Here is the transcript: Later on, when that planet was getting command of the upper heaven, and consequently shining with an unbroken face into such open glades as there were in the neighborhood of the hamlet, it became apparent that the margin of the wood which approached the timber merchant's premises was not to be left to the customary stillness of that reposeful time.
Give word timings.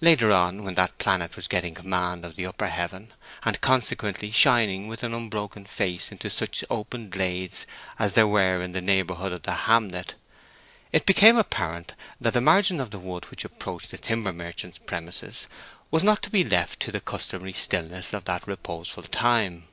Later 0.00 0.32
on, 0.32 0.64
when 0.64 0.74
that 0.74 0.98
planet 0.98 1.36
was 1.36 1.46
getting 1.46 1.72
command 1.72 2.24
of 2.24 2.34
the 2.34 2.46
upper 2.46 2.66
heaven, 2.66 3.12
and 3.44 3.60
consequently 3.60 4.28
shining 4.32 4.88
with 4.88 5.04
an 5.04 5.14
unbroken 5.14 5.66
face 5.66 6.10
into 6.10 6.28
such 6.30 6.64
open 6.68 7.10
glades 7.10 7.64
as 7.96 8.14
there 8.14 8.26
were 8.26 8.60
in 8.60 8.72
the 8.72 8.80
neighborhood 8.80 9.30
of 9.32 9.42
the 9.44 9.54
hamlet, 9.70 10.16
it 10.90 11.06
became 11.06 11.36
apparent 11.36 11.94
that 12.20 12.34
the 12.34 12.40
margin 12.40 12.80
of 12.80 12.90
the 12.90 12.98
wood 12.98 13.26
which 13.30 13.44
approached 13.44 13.92
the 13.92 13.98
timber 13.98 14.32
merchant's 14.32 14.78
premises 14.78 15.46
was 15.92 16.02
not 16.02 16.22
to 16.24 16.30
be 16.30 16.42
left 16.42 16.80
to 16.80 16.90
the 16.90 17.00
customary 17.00 17.52
stillness 17.52 18.12
of 18.12 18.24
that 18.24 18.48
reposeful 18.48 19.04
time. 19.04 19.68